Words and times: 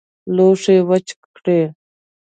لوښي 0.35 0.77
وچ 0.89 1.07
کړئ 1.35 1.61